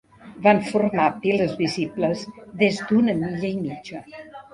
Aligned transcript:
Van 0.45 0.59
formar 0.69 1.03
piles 1.25 1.53
visibles 1.59 2.23
des 2.63 2.79
d'una 2.93 3.15
milla 3.21 3.49
i 3.51 3.53
mitja. 3.61 4.03